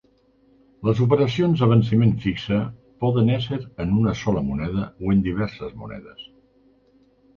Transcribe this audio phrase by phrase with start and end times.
[0.87, 2.57] Les operacions a venciment fixe
[3.05, 6.25] poden ésser en una sola moneda o en diverses monedes.